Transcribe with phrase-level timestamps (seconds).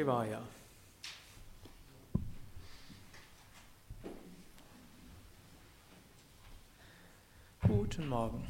[0.00, 0.40] Shivaya.
[7.60, 8.46] Guten Morgen.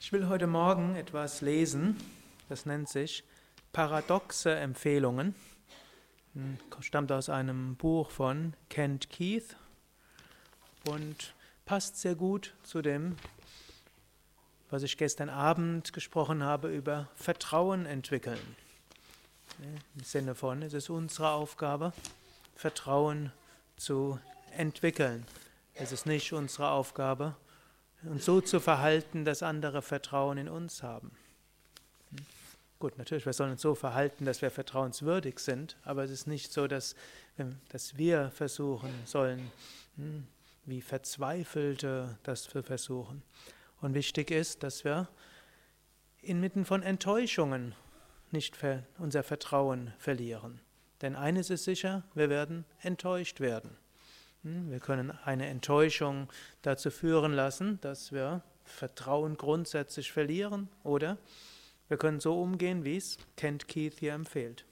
[0.00, 1.96] Ich will heute Morgen etwas lesen,
[2.48, 3.24] das nennt sich
[3.72, 5.34] Paradoxe Empfehlungen.
[6.34, 9.56] Hm, stammt aus einem Buch von Kent Keith
[10.88, 11.34] und
[11.64, 13.16] passt sehr gut zu dem,
[14.70, 18.38] was ich gestern Abend gesprochen habe über Vertrauen entwickeln.
[19.60, 21.92] Im Sinne von, es ist unsere Aufgabe,
[22.54, 23.30] Vertrauen
[23.76, 24.18] zu
[24.56, 25.26] entwickeln.
[25.74, 27.36] Es ist nicht unsere Aufgabe,
[28.02, 31.10] uns so zu verhalten, dass andere Vertrauen in uns haben.
[32.10, 32.24] Hm?
[32.78, 36.50] Gut, natürlich, wir sollen uns so verhalten, dass wir vertrauenswürdig sind, aber es ist nicht
[36.50, 36.96] so, dass,
[37.68, 39.52] dass wir versuchen sollen,
[39.96, 40.26] hm,
[40.64, 43.22] wie Verzweifelte das zu versuchen.
[43.82, 45.08] Und wichtig ist, dass wir
[46.22, 47.74] inmitten von Enttäuschungen
[48.32, 48.56] nicht
[48.98, 50.60] unser Vertrauen verlieren.
[51.02, 53.76] Denn eines ist sicher, wir werden enttäuscht werden.
[54.42, 56.28] Hm, wir können eine Enttäuschung
[56.62, 61.18] dazu führen lassen, dass wir Vertrauen grundsätzlich verlieren oder
[61.88, 64.64] wir können so umgehen, wie es Kent Keith hier empfiehlt.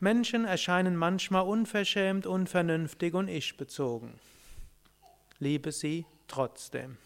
[0.00, 4.20] Menschen erscheinen manchmal unverschämt, unvernünftig und ich-bezogen.
[5.40, 6.98] Liebe sie trotzdem.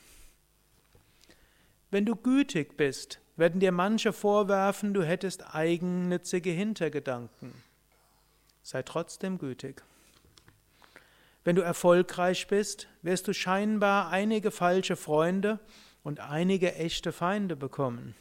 [1.90, 7.52] Wenn du gütig bist, werden dir manche vorwerfen, du hättest eigennützige Hintergedanken.
[8.62, 9.82] Sei trotzdem gütig.
[11.44, 15.58] Wenn du erfolgreich bist, wirst du scheinbar einige falsche Freunde
[16.04, 18.14] und einige echte Feinde bekommen.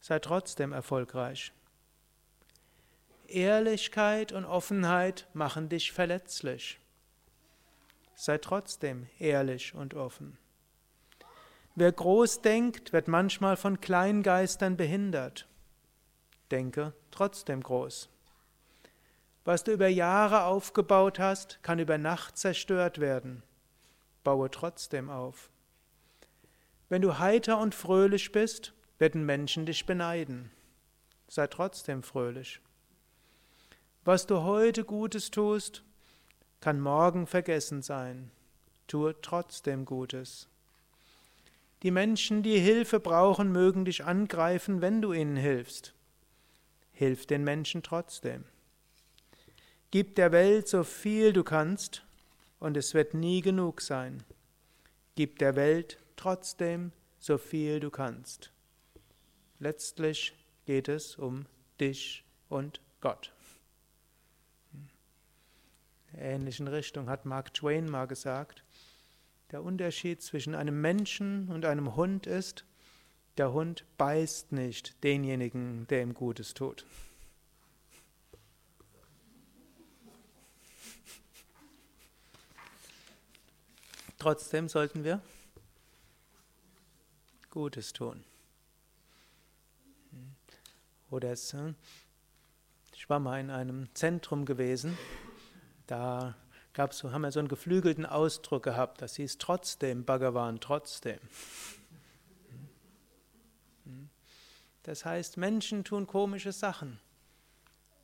[0.00, 1.52] Sei trotzdem erfolgreich.
[3.26, 6.78] Ehrlichkeit und Offenheit machen dich verletzlich.
[8.14, 10.38] Sei trotzdem ehrlich und offen.
[11.74, 15.48] Wer groß denkt, wird manchmal von Kleingeistern behindert.
[16.50, 18.10] Denke trotzdem groß.
[19.44, 23.42] Was du über Jahre aufgebaut hast, kann über Nacht zerstört werden.
[24.22, 25.50] Baue trotzdem auf.
[26.88, 30.50] Wenn du heiter und fröhlich bist, werden Menschen dich beneiden.
[31.26, 32.60] Sei trotzdem fröhlich.
[34.04, 35.82] Was du heute Gutes tust,
[36.60, 38.30] kann morgen vergessen sein.
[38.86, 40.48] Tue trotzdem Gutes.
[41.82, 45.94] Die Menschen, die Hilfe brauchen, mögen dich angreifen, wenn du ihnen hilfst.
[46.92, 48.44] Hilf den Menschen trotzdem.
[49.90, 52.04] Gib der Welt so viel du kannst,
[52.60, 54.22] und es wird nie genug sein.
[55.16, 58.52] Gib der Welt trotzdem so viel du kannst.
[59.58, 60.32] Letztlich
[60.64, 61.46] geht es um
[61.80, 63.32] dich und Gott.
[64.72, 64.88] In
[66.12, 68.62] der ähnlichen Richtung hat Mark Twain mal gesagt,
[69.52, 72.64] der Unterschied zwischen einem Menschen und einem Hund ist,
[73.36, 76.86] der Hund beißt nicht denjenigen, der ihm Gutes tut.
[84.18, 85.20] Trotzdem sollten wir
[87.50, 88.24] Gutes tun.
[91.10, 91.74] Oder hm,
[92.94, 94.96] ich war mal in einem Zentrum gewesen,
[95.86, 96.36] da
[96.74, 101.18] gab's, haben wir so einen geflügelten Ausdruck gehabt, das hieß trotzdem, Bhagavan, trotzdem.
[104.82, 106.98] Das heißt, Menschen tun komische Sachen.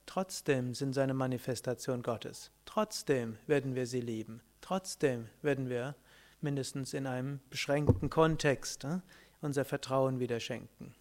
[0.06, 2.50] Trotzdem sind sie eine Manifestation Gottes.
[2.64, 4.40] Trotzdem werden wir sie lieben.
[4.60, 5.96] Trotzdem werden wir
[6.40, 9.00] mindestens in einem beschränkten Kontext äh,
[9.40, 10.94] unser Vertrauen wieder schenken.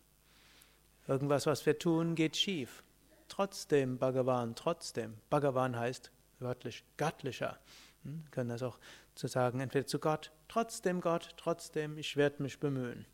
[1.07, 2.83] Irgendwas, was wir tun, geht schief.
[3.29, 5.15] Trotzdem, Bhagavan, trotzdem.
[5.29, 7.59] Bhagavan heißt wörtlich göttlicher.
[8.03, 8.79] Hm, wir können das auch
[9.15, 13.05] zu sagen, entweder zu Gott, trotzdem Gott, trotzdem, ich werde mich bemühen.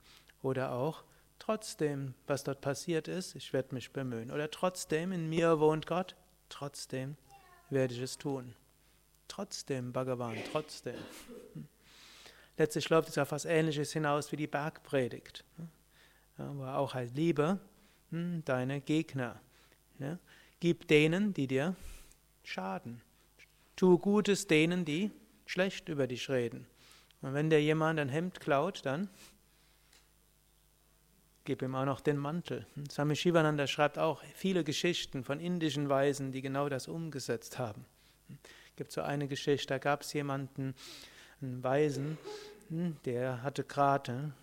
[0.42, 1.04] Oder auch,
[1.40, 4.32] trotzdem, was dort passiert ist, ich werde mich bemühen.
[4.32, 6.16] Oder trotzdem, in mir wohnt Gott,
[6.50, 7.18] trotzdem
[7.70, 8.56] werde ich es tun.
[9.28, 10.98] Trotzdem, Bhagavan, trotzdem.
[11.54, 11.68] Hm.
[12.58, 15.44] Letztlich läuft es auf etwas Ähnliches hinaus wie die Bergpredigt.
[15.58, 15.70] Hm.
[16.38, 17.60] Aber auch heißt, liebe
[18.12, 19.40] hm, deine Gegner.
[20.60, 21.76] Gib denen, die dir
[22.44, 23.02] schaden.
[23.76, 25.12] Tu Gutes denen, die
[25.46, 26.68] schlecht über dich reden.
[27.22, 29.10] Und wenn dir jemand ein Hemd klaut, dann
[31.46, 32.66] gib ihm auch noch den Mantel.
[32.90, 37.86] Swami Shivananda schreibt auch viele Geschichten von indischen Weisen, die genau das umgesetzt haben.
[38.30, 40.74] Es gibt so eine Geschichte, da gab es jemanden,
[41.42, 42.18] einen Weisen,
[43.06, 44.34] der hatte gerade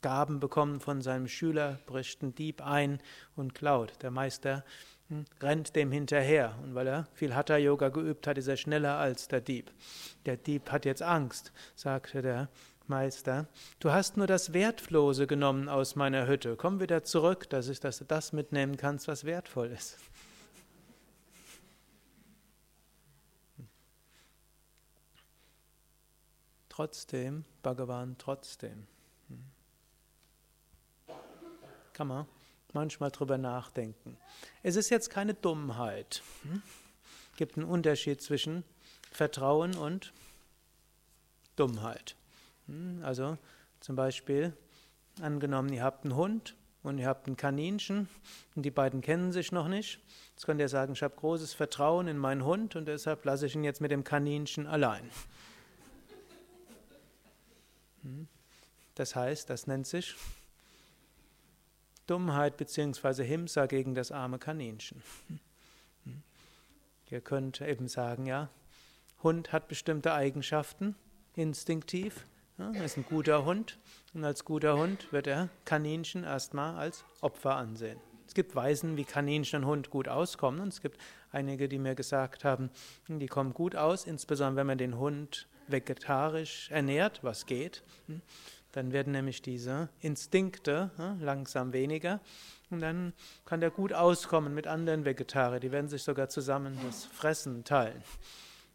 [0.00, 3.00] Gaben bekommen von seinem Schüler, bricht ein Dieb ein
[3.36, 4.02] und klaut.
[4.02, 4.62] Der Meister hm,
[5.40, 6.58] rennt dem hinterher.
[6.62, 9.72] Und weil er viel Hatha-Yoga geübt hat, ist er schneller als der Dieb.
[10.26, 12.48] Der Dieb hat jetzt Angst, sagte der
[12.86, 13.46] Meister,
[13.80, 16.56] du hast nur das Wertlose genommen aus meiner Hütte.
[16.56, 19.98] Komm wieder zurück, dass, ich, dass du das mitnehmen kannst, was wertvoll ist.
[26.68, 28.86] Trotzdem, Bhagavan, trotzdem.
[31.92, 32.26] Kann man
[32.74, 34.16] manchmal drüber nachdenken.
[34.62, 36.22] Es ist jetzt keine Dummheit.
[37.32, 38.64] Es gibt einen Unterschied zwischen
[39.10, 40.12] Vertrauen und
[41.56, 42.16] Dummheit.
[43.02, 43.38] Also
[43.80, 44.52] zum Beispiel,
[45.20, 48.08] angenommen, ihr habt einen Hund und ihr habt ein Kaninchen
[48.54, 50.00] und die beiden kennen sich noch nicht.
[50.34, 53.54] Jetzt könnt ihr sagen, ich habe großes Vertrauen in meinen Hund und deshalb lasse ich
[53.54, 55.10] ihn jetzt mit dem Kaninchen allein.
[58.02, 58.28] Hm?
[58.94, 60.14] Das heißt, das nennt sich
[62.06, 63.24] Dummheit bzw.
[63.24, 65.02] Himsa gegen das arme Kaninchen.
[67.10, 68.48] Ihr könnt eben sagen, ja,
[69.22, 70.96] Hund hat bestimmte Eigenschaften,
[71.34, 72.26] instinktiv,
[72.58, 73.78] ja, er ist ein guter Hund
[74.12, 77.98] und als guter Hund wird er Kaninchen erstmal als Opfer ansehen.
[78.26, 81.94] Es gibt Weisen, wie Kaninchen und Hund gut auskommen und es gibt einige, die mir
[81.94, 82.70] gesagt haben,
[83.08, 87.82] die kommen gut aus, insbesondere wenn man den Hund vegetarisch ernährt, was geht,
[88.74, 92.20] dann werden nämlich diese Instinkte hm, langsam weniger
[92.70, 93.12] und dann
[93.44, 95.60] kann der gut auskommen mit anderen Vegetariern.
[95.60, 98.02] Die werden sich sogar zusammen das Fressen teilen.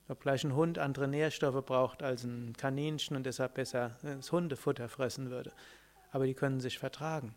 [0.08, 5.30] Obgleich ein Hund andere Nährstoffe braucht als ein Kaninchen und deshalb besser das Hundefutter fressen
[5.30, 5.52] würde.
[6.12, 7.36] Aber die können sich vertragen.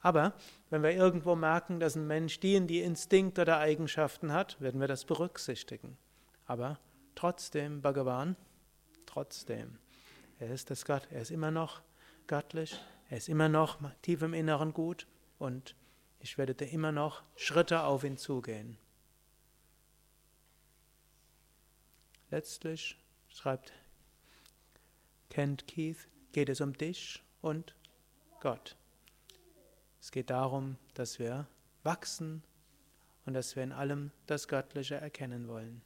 [0.00, 0.34] Aber
[0.70, 4.80] wenn wir irgendwo merken, dass ein Mensch die in die Instinkte oder Eigenschaften hat, werden
[4.80, 5.98] wir das berücksichtigen.
[6.46, 6.78] Aber
[7.16, 8.36] trotzdem, Bhagavan,
[9.06, 9.78] trotzdem.
[10.38, 11.82] Er ist das Gott, er ist immer noch
[12.26, 12.78] göttlich,
[13.08, 15.06] er ist immer noch tief im Inneren gut
[15.38, 15.74] und
[16.20, 18.78] ich werde da immer noch Schritte auf ihn zugehen.
[22.30, 23.72] Letztlich, schreibt
[25.30, 27.76] Kent Keith, geht es um dich und
[28.40, 28.76] Gott.
[30.00, 31.46] Es geht darum, dass wir
[31.82, 32.42] wachsen
[33.24, 35.82] und dass wir in allem das Göttliche erkennen wollen.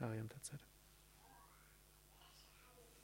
[0.00, 0.60] Ariam Tatsat.